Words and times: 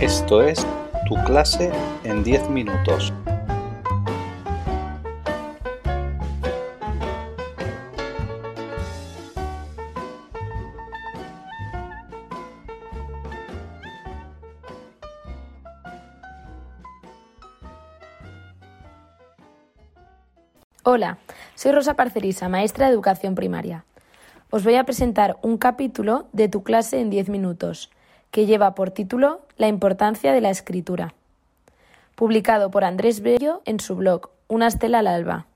Esto 0.00 0.42
es 0.42 0.64
Tu 1.08 1.16
clase 1.24 1.72
en 2.04 2.22
10 2.22 2.50
minutos. 2.50 3.12
Hola, 20.84 21.18
soy 21.56 21.72
Rosa 21.72 21.94
Parcerisa, 21.94 22.48
maestra 22.48 22.86
de 22.86 22.92
educación 22.92 23.34
primaria. 23.34 23.84
Os 24.50 24.62
voy 24.62 24.76
a 24.76 24.84
presentar 24.84 25.38
un 25.42 25.58
capítulo 25.58 26.28
de 26.32 26.48
tu 26.48 26.62
clase 26.62 27.00
en 27.00 27.10
10 27.10 27.30
minutos, 27.30 27.90
que 28.30 28.46
lleva 28.46 28.74
por 28.74 28.90
título 28.90 29.40
La 29.56 29.68
importancia 29.68 30.32
de 30.32 30.40
la 30.40 30.50
escritura, 30.50 31.14
publicado 32.14 32.70
por 32.70 32.84
Andrés 32.84 33.20
Bello 33.20 33.62
en 33.64 33.80
su 33.80 33.96
blog 33.96 34.30
Una 34.48 34.66
estela 34.66 35.00
al 35.00 35.06
alba, 35.06 35.46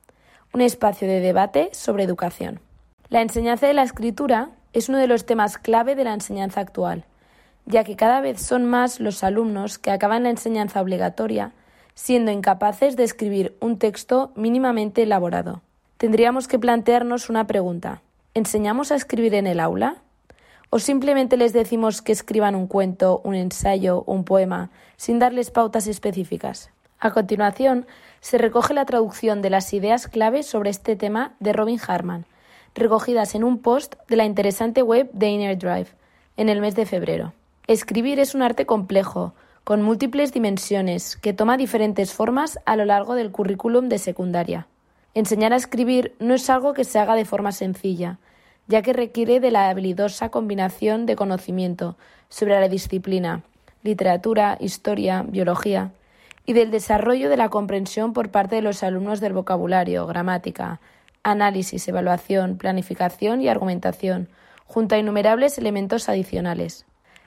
un 0.52 0.60
espacio 0.60 1.08
de 1.08 1.20
debate 1.20 1.70
sobre 1.72 2.04
educación. 2.04 2.60
La 3.08 3.22
enseñanza 3.22 3.66
de 3.66 3.74
la 3.74 3.82
escritura 3.82 4.50
es 4.72 4.88
uno 4.88 4.98
de 4.98 5.06
los 5.06 5.26
temas 5.26 5.58
clave 5.58 5.94
de 5.94 6.04
la 6.04 6.14
enseñanza 6.14 6.60
actual, 6.60 7.04
ya 7.66 7.84
que 7.84 7.96
cada 7.96 8.20
vez 8.20 8.40
son 8.40 8.66
más 8.66 9.00
los 9.00 9.22
alumnos 9.22 9.78
que 9.78 9.90
acaban 9.90 10.24
la 10.24 10.30
enseñanza 10.30 10.80
obligatoria 10.80 11.52
siendo 11.94 12.30
incapaces 12.30 12.96
de 12.96 13.04
escribir 13.04 13.56
un 13.60 13.78
texto 13.78 14.32
mínimamente 14.34 15.02
elaborado. 15.02 15.62
Tendríamos 15.98 16.48
que 16.48 16.58
plantearnos 16.58 17.28
una 17.30 17.46
pregunta. 17.46 18.02
¿Enseñamos 18.34 18.90
a 18.92 18.96
escribir 18.96 19.34
en 19.34 19.46
el 19.46 19.60
aula? 19.60 19.96
¿O 20.74 20.78
simplemente 20.78 21.36
les 21.36 21.52
decimos 21.52 22.00
que 22.00 22.12
escriban 22.12 22.54
un 22.54 22.66
cuento, 22.66 23.20
un 23.24 23.34
ensayo, 23.34 24.04
un 24.06 24.24
poema, 24.24 24.70
sin 24.96 25.18
darles 25.18 25.50
pautas 25.50 25.86
específicas? 25.86 26.70
A 26.98 27.10
continuación, 27.10 27.84
se 28.22 28.38
recoge 28.38 28.72
la 28.72 28.86
traducción 28.86 29.42
de 29.42 29.50
las 29.50 29.70
ideas 29.74 30.08
clave 30.08 30.42
sobre 30.42 30.70
este 30.70 30.96
tema 30.96 31.34
de 31.40 31.52
Robin 31.52 31.78
Harman, 31.86 32.24
recogidas 32.74 33.34
en 33.34 33.44
un 33.44 33.58
post 33.58 33.96
de 34.08 34.16
la 34.16 34.24
interesante 34.24 34.80
web 34.80 35.10
de 35.12 35.28
Inner 35.28 35.58
Drive, 35.58 35.88
en 36.38 36.48
el 36.48 36.62
mes 36.62 36.74
de 36.74 36.86
febrero. 36.86 37.34
Escribir 37.66 38.18
es 38.18 38.34
un 38.34 38.40
arte 38.40 38.64
complejo, 38.64 39.34
con 39.64 39.82
múltiples 39.82 40.32
dimensiones, 40.32 41.18
que 41.18 41.34
toma 41.34 41.58
diferentes 41.58 42.14
formas 42.14 42.58
a 42.64 42.76
lo 42.76 42.86
largo 42.86 43.14
del 43.14 43.30
currículum 43.30 43.90
de 43.90 43.98
secundaria. 43.98 44.68
Enseñar 45.12 45.52
a 45.52 45.56
escribir 45.56 46.14
no 46.18 46.32
es 46.32 46.48
algo 46.48 46.72
que 46.72 46.84
se 46.84 46.98
haga 46.98 47.14
de 47.14 47.26
forma 47.26 47.52
sencilla, 47.52 48.18
ya 48.68 48.82
que 48.82 48.92
requiere 48.92 49.40
de 49.40 49.50
la 49.50 49.68
habilidosa 49.68 50.30
combinación 50.30 51.06
de 51.06 51.16
conocimiento 51.16 51.96
sobre 52.28 52.58
la 52.60 52.68
disciplina, 52.68 53.42
literatura, 53.82 54.56
historia, 54.60 55.24
biología, 55.26 55.92
y 56.44 56.54
del 56.54 56.70
desarrollo 56.70 57.28
de 57.28 57.36
la 57.36 57.48
comprensión 57.48 58.12
por 58.12 58.30
parte 58.30 58.56
de 58.56 58.62
los 58.62 58.82
alumnos 58.82 59.20
del 59.20 59.32
vocabulario, 59.32 60.06
gramática, 60.06 60.80
análisis, 61.22 61.86
evaluación, 61.86 62.56
planificación 62.56 63.40
y 63.40 63.48
argumentación, 63.48 64.28
junto 64.66 64.94
a 64.94 64.98
innumerables 64.98 65.58
elementos 65.58 66.08
adicionales. 66.08 66.84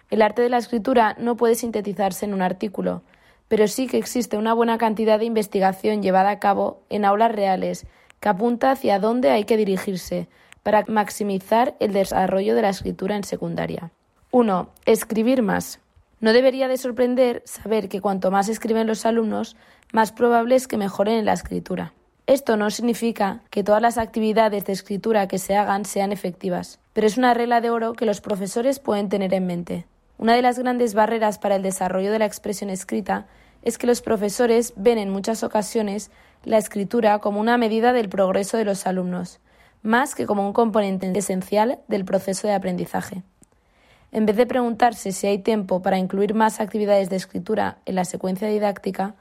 El 0.10 0.22
arte 0.22 0.42
de 0.42 0.50
la 0.50 0.58
escritura 0.58 1.16
no 1.18 1.38
puede 1.38 1.56
sintetizarse 1.56 2.26
en 2.26 2.34
un 2.34 2.42
artículo, 2.42 3.04
pero 3.48 3.68
sí 3.68 3.88
que 3.88 3.98
existe 3.98 4.38
una 4.38 4.54
buena 4.54 4.78
cantidad 4.78 5.20
de 5.20 5.26
investigación 5.26 6.02
llevada 6.02 6.32
a 6.32 6.40
cabo 6.40 6.82
en 6.90 7.06
aulas 7.06 7.32
reales 7.32 7.86
que 8.20 8.30
apunta 8.30 8.72
hacia 8.72 9.00
dónde 9.00 9.30
hay 9.30 9.46
que 9.46 9.58
dirigirse 9.58 10.28
para 10.66 10.84
maximizar 10.88 11.76
el 11.80 11.94
desarrollo 11.94 12.56
de 12.56 12.64
la 12.64 12.70
escritura 12.70 13.16
en 13.16 13.24
secundaria. 13.24 13.92
1. 14.32 14.68
Escribir 14.88 15.44
más. 15.44 15.80
No 16.20 16.34
debería 16.34 16.68
de 16.68 16.78
sorprender 16.78 17.44
saber 17.46 17.88
que 17.88 18.02
cuanto 18.02 18.32
más 18.32 18.50
escriben 18.50 18.88
los 18.88 19.06
alumnos, 19.06 19.56
más 19.94 20.12
probable 20.12 20.56
es 20.56 20.68
que 20.68 20.78
mejoren 20.78 21.20
en 21.20 21.26
la 21.26 21.34
escritura. 21.34 21.94
Esto 22.26 22.58
no 22.58 22.72
significa 22.72 23.44
que 23.52 23.64
todas 23.64 23.80
las 23.80 24.00
actividades 24.00 24.66
de 24.66 24.74
escritura 24.74 25.28
que 25.28 25.38
se 25.38 25.56
hagan 25.56 25.86
sean 25.86 26.12
efectivas, 26.12 26.80
pero 26.94 27.06
es 27.06 27.16
una 27.16 27.36
regla 27.36 27.62
de 27.62 27.70
oro 27.70 27.94
que 27.94 28.08
los 28.08 28.20
profesores 28.20 28.80
pueden 28.80 29.08
tener 29.08 29.36
en 29.36 29.46
mente. 29.46 29.86
Una 30.18 30.34
de 30.34 30.42
las 30.42 30.58
grandes 30.58 30.96
barreras 30.96 31.38
para 31.38 31.58
el 31.58 31.62
desarrollo 31.62 32.12
de 32.12 32.18
la 32.18 32.26
expresión 32.26 32.72
escrita 32.72 33.28
es 33.62 33.78
que 33.78 33.86
los 33.86 34.02
profesores 34.02 34.74
ven 34.78 34.98
en 34.98 35.12
muchas 35.12 35.44
ocasiones 35.44 36.10
la 36.44 36.58
escritura 36.58 37.20
como 37.20 37.40
una 37.40 37.60
medida 37.60 37.94
del 37.94 38.10
progreso 38.10 38.58
de 38.58 38.66
los 38.66 38.88
alumnos, 38.88 39.40
más 39.86 40.16
que 40.16 40.26
como 40.26 40.46
un 40.46 40.54
componente 40.54 41.12
esencial 41.18 41.80
del 41.88 42.06
proceso 42.06 42.48
de 42.48 42.56
aprendizaje. 42.56 43.24
En 44.12 44.26
vez 44.26 44.36
de 44.36 44.46
preguntarse 44.46 45.12
si 45.12 45.28
hay 45.28 45.40
tiempo 45.40 45.82
para 45.82 46.00
incluir 46.00 46.34
más 46.34 46.60
actividades 46.60 47.10
de 47.10 47.18
escritura 47.18 47.78
en 47.86 47.96
la 47.96 48.06
secuencia 48.06 48.48
didáctica, 48.48 49.16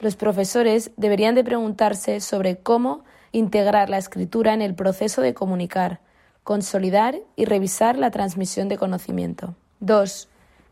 los 0.00 0.16
profesores 0.16 0.90
deberían 0.96 1.34
de 1.34 1.44
preguntarse 1.44 2.20
sobre 2.20 2.56
cómo 2.56 3.04
integrar 3.32 3.90
la 3.90 3.98
escritura 3.98 4.54
en 4.54 4.62
el 4.62 4.74
proceso 4.74 5.22
de 5.22 5.34
comunicar, 5.34 6.00
consolidar 6.44 7.16
y 7.36 7.44
revisar 7.44 7.98
la 7.98 8.10
transmisión 8.10 8.68
de 8.68 8.78
conocimiento. 8.78 9.54
2. 9.80 10.28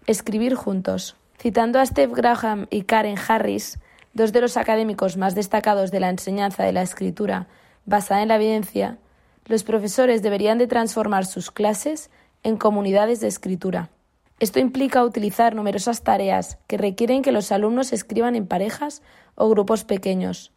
Escribir 0.07 0.55
juntos. 0.55 1.17
Citando 1.39 1.79
a 1.79 1.87
Steve 1.87 2.13
Graham 2.15 2.67
y 2.71 2.83
Karen 2.83 3.17
Harris, 3.29 3.79
dos 4.15 4.33
de 4.33 4.41
los 4.41 4.57
académicos 4.57 5.17
más 5.17 5.35
destacados 5.35 5.91
de 5.91 6.01
la 6.01 6.09
enseñanza 6.09 6.65
de 6.65 6.73
la 6.73 6.83
escritura 6.83 7.47
basada 7.85 8.23
en 8.23 8.29
la 8.29 8.37
evidencia, 8.37 8.99
los 9.47 9.65
profesores 9.65 10.23
deberían 10.23 10.59
de 10.59 10.67
transformar 10.67 11.25
sus 11.25 11.51
clases 11.51 12.11
en 12.43 12.57
comunidades 12.57 13.21
de 13.21 13.29
escritura. 13.29 13.91
Esto 14.39 14.59
implica 14.59 15.03
utilizar 15.03 15.55
numerosas 15.55 16.03
tareas 16.03 16.59
que 16.67 16.77
requieren 16.77 17.23
que 17.23 17.33
los 17.33 17.51
alumnos 17.53 17.93
escriban 17.93 18.37
en 18.37 18.47
parejas 18.47 19.03
o 19.35 19.49
grupos 19.49 19.85
pequeños, 19.85 20.53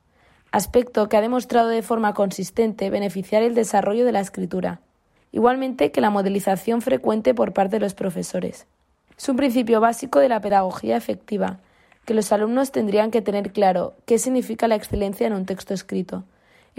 aspecto 0.52 1.08
que 1.08 1.18
ha 1.18 1.22
demostrado 1.22 1.70
de 1.70 1.82
forma 1.82 2.14
consistente 2.14 2.90
beneficiar 2.90 3.44
el 3.44 3.56
desarrollo 3.56 4.06
de 4.06 4.12
la 4.12 4.20
escritura, 4.20 4.82
igualmente 5.32 5.92
que 5.92 6.02
la 6.02 6.10
modelización 6.10 6.82
frecuente 6.82 7.34
por 7.34 7.54
parte 7.54 7.78
de 7.78 7.82
los 7.82 7.94
profesores. 7.94 8.68
Es 9.18 9.30
un 9.30 9.38
principio 9.38 9.80
básico 9.80 10.20
de 10.20 10.30
la 10.30 10.42
pedagogía 10.42 10.98
efectiva, 10.98 11.60
que 12.06 12.14
los 12.14 12.32
alumnos 12.32 12.72
tendrían 12.72 13.12
que 13.12 13.22
tener 13.22 13.52
claro 13.52 13.94
qué 14.06 14.18
significa 14.18 14.68
la 14.68 14.76
excelencia 14.76 15.28
en 15.28 15.34
un 15.34 15.46
texto 15.46 15.74
escrito. 15.74 16.24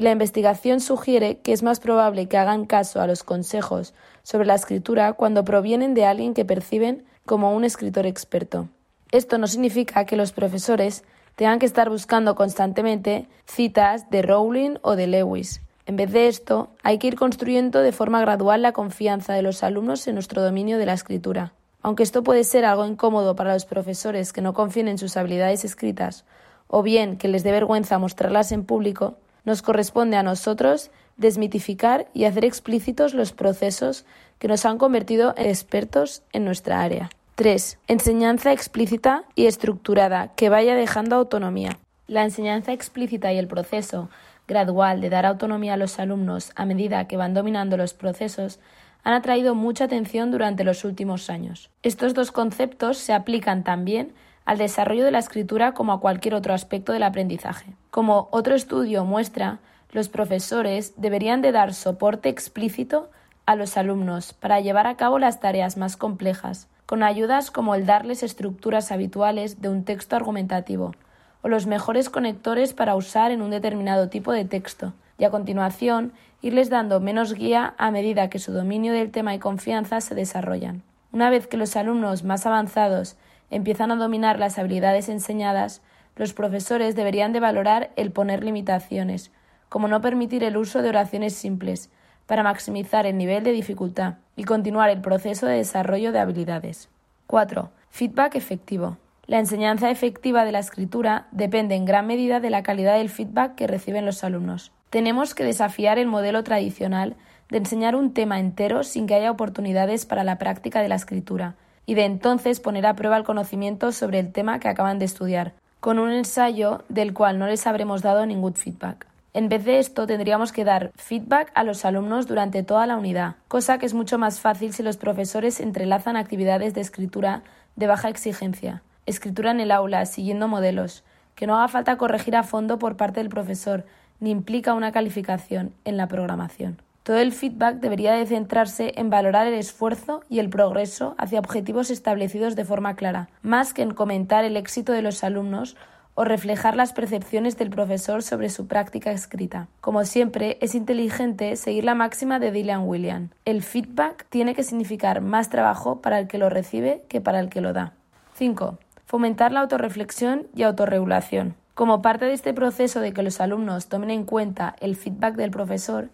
Y 0.00 0.02
la 0.02 0.12
investigación 0.12 0.80
sugiere 0.80 1.40
que 1.40 1.52
es 1.52 1.62
más 1.62 1.78
probable 1.78 2.26
que 2.26 2.38
hagan 2.38 2.64
caso 2.64 3.02
a 3.02 3.06
los 3.06 3.22
consejos 3.22 3.92
sobre 4.22 4.46
la 4.46 4.54
escritura 4.54 5.12
cuando 5.12 5.44
provienen 5.44 5.92
de 5.92 6.06
alguien 6.06 6.32
que 6.32 6.46
perciben 6.46 7.04
como 7.26 7.54
un 7.54 7.64
escritor 7.64 8.06
experto. 8.06 8.68
Esto 9.12 9.36
no 9.36 9.46
significa 9.46 10.06
que 10.06 10.16
los 10.16 10.32
profesores 10.32 11.04
tengan 11.36 11.58
que 11.58 11.66
estar 11.66 11.90
buscando 11.90 12.34
constantemente 12.34 13.28
citas 13.44 14.08
de 14.08 14.22
Rowling 14.22 14.76
o 14.80 14.96
de 14.96 15.06
Lewis. 15.06 15.60
En 15.84 15.96
vez 15.96 16.10
de 16.12 16.28
esto, 16.28 16.70
hay 16.82 16.96
que 16.96 17.08
ir 17.08 17.16
construyendo 17.16 17.82
de 17.82 17.92
forma 17.92 18.22
gradual 18.22 18.62
la 18.62 18.72
confianza 18.72 19.34
de 19.34 19.42
los 19.42 19.62
alumnos 19.62 20.08
en 20.08 20.14
nuestro 20.14 20.42
dominio 20.42 20.78
de 20.78 20.86
la 20.86 20.94
escritura. 20.94 21.52
Aunque 21.82 22.04
esto 22.04 22.22
puede 22.22 22.44
ser 22.44 22.64
algo 22.64 22.86
incómodo 22.86 23.36
para 23.36 23.52
los 23.52 23.66
profesores 23.66 24.32
que 24.32 24.40
no 24.40 24.54
confíen 24.54 24.88
en 24.88 24.96
sus 24.96 25.18
habilidades 25.18 25.66
escritas 25.66 26.24
o 26.68 26.82
bien 26.82 27.18
que 27.18 27.28
les 27.28 27.42
dé 27.42 27.52
vergüenza 27.52 27.98
mostrarlas 27.98 28.50
en 28.50 28.64
público, 28.64 29.18
nos 29.44 29.62
corresponde 29.62 30.16
a 30.16 30.22
nosotros 30.22 30.90
desmitificar 31.16 32.08
y 32.14 32.24
hacer 32.24 32.44
explícitos 32.44 33.14
los 33.14 33.32
procesos 33.32 34.04
que 34.38 34.48
nos 34.48 34.64
han 34.64 34.78
convertido 34.78 35.34
en 35.36 35.46
expertos 35.46 36.22
en 36.32 36.44
nuestra 36.44 36.82
área. 36.82 37.10
3. 37.34 37.78
Enseñanza 37.88 38.52
explícita 38.52 39.24
y 39.34 39.46
estructurada 39.46 40.32
que 40.34 40.48
vaya 40.48 40.74
dejando 40.74 41.16
autonomía. 41.16 41.78
La 42.06 42.24
enseñanza 42.24 42.72
explícita 42.72 43.32
y 43.32 43.38
el 43.38 43.46
proceso 43.46 44.10
gradual 44.48 45.00
de 45.00 45.10
dar 45.10 45.26
autonomía 45.26 45.74
a 45.74 45.76
los 45.76 45.98
alumnos 45.98 46.50
a 46.56 46.65
medida 46.66 47.06
que 47.06 47.16
van 47.16 47.34
dominando 47.34 47.76
los 47.76 47.94
procesos 47.94 48.59
han 49.04 49.15
atraído 49.15 49.54
mucha 49.54 49.84
atención 49.84 50.30
durante 50.30 50.65
los 50.65 50.84
últimos 50.84 51.30
años. 51.30 51.70
Estos 51.82 52.15
dos 52.15 52.32
conceptos 52.32 52.98
se 52.98 53.12
aplican 53.12 53.65
también 53.65 54.12
al 54.50 54.58
desarrollo 54.58 55.04
de 55.04 55.12
la 55.12 55.20
escritura 55.20 55.74
como 55.74 55.92
a 55.92 56.00
cualquier 56.00 56.34
otro 56.34 56.54
aspecto 56.54 56.92
del 56.92 57.04
aprendizaje. 57.04 57.72
Como 57.92 58.26
otro 58.32 58.56
estudio 58.56 59.04
muestra, 59.04 59.60
los 59.92 60.08
profesores 60.08 60.92
deberían 60.97 61.41
de 61.41 61.52
dar 61.52 61.72
soporte 61.72 62.28
explícito 62.28 63.10
a 63.47 63.54
los 63.54 63.76
alumnos 63.76 64.32
para 64.32 64.58
llevar 64.58 64.88
a 64.88 64.97
cabo 64.97 65.20
las 65.20 65.38
tareas 65.38 65.76
más 65.76 65.97
complejas, 65.97 66.66
con 66.84 67.04
ayudas 67.04 67.52
como 67.52 67.76
el 67.76 67.86
darles 67.86 68.24
estructuras 68.24 68.91
habituales 68.91 69.62
de 69.62 69.68
un 69.68 69.84
texto 69.84 70.16
argumentativo 70.16 70.96
o 71.42 71.48
los 71.48 71.68
mejores 71.68 72.10
conectores 72.10 72.74
para 72.74 72.96
usar 72.96 73.30
en 73.30 73.42
un 73.42 73.50
determinado 73.50 74.08
tipo 74.08 74.32
de 74.32 74.44
texto, 74.44 74.94
y 75.16 75.22
a 75.22 75.30
continuación 75.30 76.12
irles 76.42 76.70
dando 76.70 76.98
menos 76.98 77.34
guía 77.34 77.74
a 77.78 77.92
medida 77.92 78.30
que 78.30 78.41
su 78.41 78.50
dominio 78.50 78.94
del 78.94 79.12
tema 79.12 79.32
y 79.32 79.38
confianza 79.38 80.00
se 80.00 80.16
desarrollan. 80.16 80.82
Una 81.12 81.30
vez 81.30 81.46
que 81.46 81.56
los 81.56 81.76
alumnos 81.76 82.24
más 82.24 82.46
avanzados 82.46 83.16
empiezan 83.50 83.91
a 83.91 83.97
dominar 83.97 84.38
las 84.38 84.58
habilidades 84.58 85.08
enseñadas, 85.08 85.82
los 86.16 86.32
profesores 86.32 86.94
deberían 86.97 87.32
de 87.32 87.41
valorar 87.41 87.91
el 87.97 88.12
poner 88.12 88.44
limitaciones, 88.44 89.30
como 89.68 89.88
no 89.88 90.00
permitir 90.00 90.44
el 90.44 90.56
uso 90.56 90.82
de 90.82 90.88
oraciones 90.88 91.34
simples, 91.34 91.91
para 92.26 92.42
maximizar 92.42 93.06
el 93.06 93.18
nivel 93.18 93.42
de 93.42 93.52
dificultad 93.52 94.14
y 94.36 94.44
continuar 94.44 94.91
el 94.91 95.00
proceso 95.00 95.47
de 95.47 95.56
desarrollo 95.56 96.12
de 96.12 96.20
habilidades. 96.20 96.88
4. 97.26 97.70
Feedback 97.91 98.36
efectivo. 98.36 98.98
La 99.26 99.38
enseñanza 99.38 99.91
efectiva 99.91 100.44
de 100.44 100.53
la 100.53 100.58
escritura 100.58 101.26
depende 101.30 101.74
en 101.74 101.84
gran 101.84 102.06
medida 102.06 102.41
de 102.41 102.50
la 102.50 102.62
calidad 102.62 102.98
del 102.98 103.08
feedback 103.08 103.54
que 103.54 103.66
reciben 103.66 104.04
los 104.04 104.24
alumnos. 104.24 104.72
Tenemos 104.91 105.34
que 105.34 105.44
desafiar 105.44 105.98
el 105.98 106.06
modelo 106.08 106.42
tradicional 106.42 107.16
de 107.48 107.58
enseñar 107.58 107.94
un 107.94 108.12
tema 108.12 108.41
entero 108.41 108.82
sin 108.82 109.06
que 109.06 109.14
haya 109.14 109.30
oportunidades 109.30 110.06
para 110.06 110.24
la 110.24 110.38
práctica 110.38 110.82
de 110.82 110.88
la 110.88 110.96
escritura, 110.96 111.54
y 111.91 111.95
de 111.95 112.04
entonces 112.04 112.60
poner 112.60 112.87
a 112.87 112.95
prueba 112.95 113.16
el 113.16 113.25
conocimiento 113.25 113.91
sobre 113.91 114.21
el 114.21 114.31
tema 114.31 114.60
que 114.60 114.69
acaban 114.69 115.01
de 115.01 115.07
estudiar, 115.07 115.54
con 115.81 115.98
un 115.98 116.13
ensayo 116.13 116.84
del 116.89 117.13
cual 117.13 117.41
no 117.41 117.48
les 117.48 117.66
habremos 117.66 118.01
dado 118.01 118.25
ningún 118.27 118.54
feedback. 118.54 119.09
En 119.34 119.48
vez 119.48 119.65
de 119.65 119.81
esto, 119.81 120.07
tendríamos 120.07 120.53
que 120.53 120.63
dar 120.63 120.92
feedback 120.95 121.51
a 121.53 121.65
los 121.65 121.84
alumnos 121.84 122.28
durante 122.28 122.63
toda 122.63 122.87
la 122.87 122.97
unidad, 122.97 123.34
cosa 123.48 123.78
que 123.78 123.87
es 123.87 123.95
mucho 123.95 124.19
más 124.19 124.39
fácil 124.39 124.72
si 124.72 124.84
los 124.84 124.98
profesores 124.98 125.59
entrelazan 125.59 126.16
actividades 126.16 126.75
de 126.75 126.81
escritura 126.81 127.42
de 127.75 127.89
baja 127.89 128.09
exigencia, 128.09 128.84
escritura 129.07 129.51
en 129.51 129.59
el 129.59 129.72
aula, 129.72 130.07
siguiendo 130.07 130.47
modelos, 130.47 131.03
que 131.34 131.48
no 131.48 131.57
haga 131.57 131.66
falta 131.66 131.98
corregir 131.98 132.37
a 132.37 132.45
fondo 132.45 132.78
por 132.78 132.97
parte 132.97 133.19
del 133.19 133.31
profesor, 133.31 133.84
ni 134.21 134.31
implica 134.31 134.75
una 134.75 134.92
calificación 134.92 135.72
en 135.84 135.97
la 135.97 136.07
programación. 136.07 136.81
Todo 137.02 137.18
el 137.18 137.32
feedback 137.32 137.76
debería 137.76 138.12
de 138.12 138.26
centrarse 138.26 138.92
en 138.97 139.08
valorar 139.08 139.47
el 139.47 139.54
esfuerzo 139.54 140.22
y 140.28 140.38
el 140.38 140.50
progreso 140.50 141.14
hacia 141.16 141.38
objetivos 141.38 141.91
establecidos 141.91 142.56
de 142.56 142.66
forma 142.66 142.94
clara, 142.94 143.30
más 143.42 143.72
que 143.72 143.82
en 143.82 143.94
comentar 143.94 144.44
el 144.44 144.56
éxito 144.56 144.92
de 144.92 145.02
los 145.02 145.24
alumnos 145.24 145.76
o 146.14 146.24
reflejar 146.24 146.76
las 146.76 146.92
percepciones 146.92 147.56
del 147.56 147.70
profesor 147.70 148.22
sobre 148.22 148.50
su 148.50 148.66
práctica 148.66 149.12
escrita. 149.12 149.68
Como 149.80 150.04
siempre, 150.04 150.58
es 150.60 150.74
inteligente 150.74 151.56
seguir 151.56 151.84
la 151.84 151.94
máxima 151.94 152.38
de 152.38 152.50
Dylan 152.50 152.86
William. 152.86 153.30
El 153.46 153.62
feedback 153.62 154.26
tiene 154.28 154.54
que 154.54 154.62
significar 154.62 155.22
más 155.22 155.48
trabajo 155.48 156.03
para 156.03 156.18
el 156.18 156.28
que 156.28 156.36
lo 156.36 156.50
recibe 156.50 157.04
que 157.08 157.22
para 157.22 157.41
el 157.41 157.48
que 157.48 157.62
lo 157.62 157.72
da. 157.72 157.94
5. 158.34 158.78
Fomentar 159.06 159.53
la 159.53 159.60
autorreflexión 159.60 160.46
y 160.54 160.64
autorregulación. 160.64 161.54
Como 161.74 162.03
parte 162.03 162.26
de 162.26 162.34
este 162.34 162.53
proceso 162.53 163.00
de 163.00 163.14
que 163.14 163.22
los 163.22 163.41
alumnos 163.41 163.86
tomen 163.86 164.10
en 164.10 164.24
cuenta 164.24 164.76
el 164.80 164.96
feedback 164.96 165.36
del 165.36 165.50
profesor, 165.50 166.10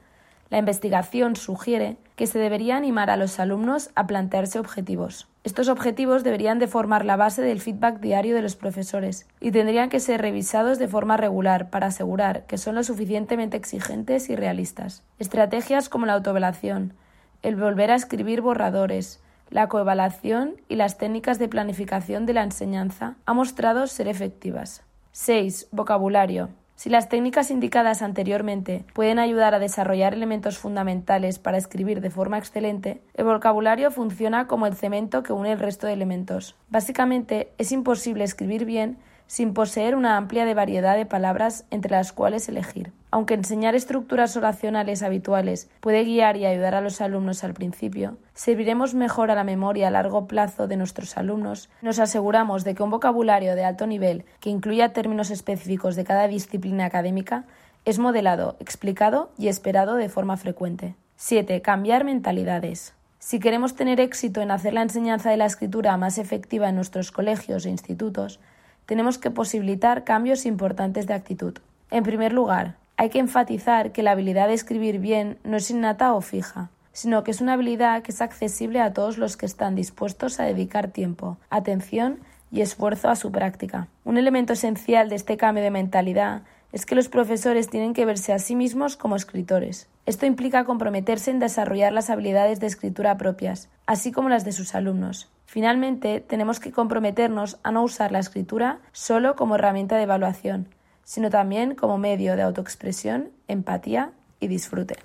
la 0.48 0.58
investigación 0.58 1.36
sugiere 1.36 1.96
que 2.14 2.26
se 2.26 2.38
debería 2.38 2.76
animar 2.76 3.10
a 3.10 3.16
los 3.16 3.38
alumnos 3.40 3.90
a 3.94 4.06
plantearse 4.06 4.58
objetivos. 4.58 5.28
Estos 5.44 5.68
objetivos 5.68 6.24
deberían 6.24 6.58
de 6.58 6.66
formar 6.66 7.04
la 7.04 7.16
base 7.16 7.42
del 7.42 7.60
feedback 7.60 8.00
diario 8.00 8.34
de 8.34 8.42
los 8.42 8.56
profesores 8.56 9.26
y 9.40 9.50
tendrían 9.50 9.90
que 9.90 10.00
ser 10.00 10.20
revisados 10.20 10.78
de 10.78 10.88
forma 10.88 11.16
regular 11.16 11.70
para 11.70 11.88
asegurar 11.88 12.46
que 12.46 12.58
son 12.58 12.74
lo 12.74 12.82
suficientemente 12.82 13.56
exigentes 13.56 14.28
y 14.28 14.36
realistas. 14.36 15.04
Estrategias 15.18 15.88
como 15.88 16.06
la 16.06 16.14
autoevaluación, 16.14 16.94
el 17.42 17.56
volver 17.56 17.90
a 17.90 17.96
escribir 17.96 18.40
borradores, 18.40 19.20
la 19.50 19.68
coevaluación 19.68 20.56
y 20.68 20.74
las 20.74 20.98
técnicas 20.98 21.38
de 21.38 21.48
planificación 21.48 22.26
de 22.26 22.32
la 22.32 22.42
enseñanza 22.42 23.14
han 23.26 23.36
mostrado 23.36 23.86
ser 23.86 24.08
efectivas. 24.08 24.82
6. 25.12 25.68
Vocabulario. 25.70 26.48
Si 26.76 26.90
las 26.90 27.08
técnicas 27.08 27.50
indicadas 27.50 28.02
anteriormente 28.02 28.84
pueden 28.92 29.18
ayudar 29.18 29.54
a 29.54 29.58
desarrollar 29.58 30.12
elementos 30.12 30.58
fundamentales 30.58 31.38
para 31.38 31.56
escribir 31.56 32.02
de 32.02 32.10
forma 32.10 32.36
excelente, 32.36 33.00
el 33.14 33.24
vocabulario 33.24 33.90
funciona 33.90 34.46
como 34.46 34.66
el 34.66 34.74
cemento 34.74 35.22
que 35.22 35.32
une 35.32 35.52
el 35.52 35.58
resto 35.58 35.86
de 35.86 35.94
elementos. 35.94 36.54
Básicamente, 36.68 37.50
es 37.56 37.72
imposible 37.72 38.24
escribir 38.24 38.66
bien 38.66 38.98
sin 39.26 39.54
poseer 39.54 39.94
una 39.94 40.16
amplia 40.16 40.44
variedad 40.54 40.96
de 40.96 41.06
palabras 41.06 41.64
entre 41.70 41.92
las 41.92 42.12
cuales 42.12 42.48
elegir. 42.48 42.92
Aunque 43.10 43.34
enseñar 43.34 43.74
estructuras 43.74 44.36
oracionales 44.36 45.02
habituales 45.02 45.70
puede 45.80 46.04
guiar 46.04 46.36
y 46.36 46.46
ayudar 46.46 46.74
a 46.74 46.80
los 46.80 47.00
alumnos 47.00 47.44
al 47.44 47.54
principio, 47.54 48.18
serviremos 48.34 48.94
mejor 48.94 49.30
a 49.30 49.34
la 49.34 49.44
memoria 49.44 49.88
a 49.88 49.90
largo 49.90 50.26
plazo 50.26 50.66
de 50.66 50.76
nuestros 50.76 51.16
alumnos, 51.16 51.70
nos 51.82 51.98
aseguramos 51.98 52.64
de 52.64 52.74
que 52.74 52.82
un 52.82 52.90
vocabulario 52.90 53.54
de 53.54 53.64
alto 53.64 53.86
nivel 53.86 54.24
que 54.40 54.50
incluya 54.50 54.92
términos 54.92 55.30
específicos 55.30 55.96
de 55.96 56.04
cada 56.04 56.28
disciplina 56.28 56.84
académica 56.84 57.44
es 57.84 57.98
modelado, 57.98 58.56
explicado 58.58 59.30
y 59.38 59.48
esperado 59.48 59.94
de 59.94 60.08
forma 60.08 60.36
frecuente. 60.36 60.94
7. 61.16 61.62
Cambiar 61.62 62.04
mentalidades. 62.04 62.92
Si 63.18 63.40
queremos 63.40 63.74
tener 63.74 64.00
éxito 64.00 64.40
en 64.40 64.50
hacer 64.50 64.74
la 64.74 64.82
enseñanza 64.82 65.30
de 65.30 65.36
la 65.36 65.46
escritura 65.46 65.96
más 65.96 66.18
efectiva 66.18 66.68
en 66.68 66.76
nuestros 66.76 67.10
colegios 67.10 67.64
e 67.64 67.70
institutos, 67.70 68.40
tenemos 68.86 69.18
que 69.18 69.30
posibilitar 69.30 70.04
cambios 70.04 70.46
importantes 70.46 71.06
de 71.06 71.14
actitud. 71.14 71.58
En 71.90 72.02
primer 72.02 72.32
lugar, 72.32 72.76
hay 72.96 73.10
que 73.10 73.18
enfatizar 73.18 73.92
que 73.92 74.02
la 74.02 74.12
habilidad 74.12 74.48
de 74.48 74.54
escribir 74.54 74.98
bien 74.98 75.38
no 75.44 75.58
es 75.58 75.70
innata 75.70 76.14
o 76.14 76.20
fija, 76.20 76.70
sino 76.92 77.24
que 77.24 77.30
es 77.30 77.40
una 77.42 77.52
habilidad 77.52 78.02
que 78.02 78.12
es 78.12 78.22
accesible 78.22 78.80
a 78.80 78.94
todos 78.94 79.18
los 79.18 79.36
que 79.36 79.44
están 79.44 79.74
dispuestos 79.74 80.40
a 80.40 80.44
dedicar 80.44 80.88
tiempo, 80.88 81.36
atención 81.50 82.20
y 82.50 82.62
esfuerzo 82.62 83.10
a 83.10 83.16
su 83.16 83.30
práctica. 83.30 83.88
Un 84.04 84.16
elemento 84.16 84.54
esencial 84.54 85.10
de 85.10 85.16
este 85.16 85.36
cambio 85.36 85.62
de 85.62 85.70
mentalidad 85.70 86.42
es 86.72 86.86
que 86.86 86.94
los 86.94 87.08
profesores 87.08 87.68
tienen 87.68 87.92
que 87.92 88.06
verse 88.06 88.32
a 88.32 88.38
sí 88.38 88.56
mismos 88.56 88.96
como 88.96 89.16
escritores. 89.16 89.88
Esto 90.06 90.26
implica 90.26 90.64
comprometerse 90.64 91.30
en 91.30 91.38
desarrollar 91.38 91.92
las 91.92 92.10
habilidades 92.10 92.60
de 92.60 92.66
escritura 92.66 93.18
propias, 93.18 93.68
así 93.86 94.12
como 94.12 94.28
las 94.28 94.44
de 94.44 94.52
sus 94.52 94.74
alumnos. 94.74 95.28
Finalmente, 95.46 96.20
tenemos 96.20 96.60
que 96.60 96.72
comprometernos 96.72 97.58
a 97.62 97.70
no 97.70 97.82
usar 97.84 98.12
la 98.12 98.18
escritura 98.18 98.80
solo 98.92 99.36
como 99.36 99.54
herramienta 99.54 99.96
de 99.96 100.02
evaluación, 100.02 100.68
sino 101.04 101.30
también 101.30 101.76
como 101.76 101.98
medio 101.98 102.36
de 102.36 102.42
autoexpresión, 102.42 103.30
empatía 103.46 104.10
y 104.40 104.48
disfrute. 104.48 104.96